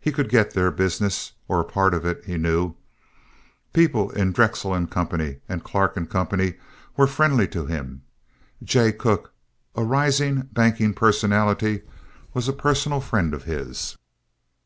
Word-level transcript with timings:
He 0.00 0.10
could 0.10 0.30
get 0.30 0.54
their 0.54 0.70
business, 0.70 1.32
or 1.48 1.60
a 1.60 1.64
part 1.64 1.92
of 1.92 2.06
it, 2.06 2.24
he 2.24 2.38
knew. 2.38 2.76
People 3.74 4.08
in 4.12 4.32
Drexel 4.32 4.70
& 4.86 4.86
Co. 4.86 5.36
and 5.50 5.64
Clark 5.64 6.08
& 6.10 6.10
Co. 6.10 6.52
were 6.96 7.06
friendly 7.06 7.46
to 7.48 7.66
him. 7.66 8.00
Jay 8.62 8.90
Cooke, 8.90 9.34
a 9.74 9.84
rising 9.84 10.48
banking 10.54 10.94
personality, 10.94 11.82
was 12.32 12.48
a 12.48 12.54
personal 12.54 13.02
friend 13.02 13.34
of 13.34 13.44
his. 13.44 13.98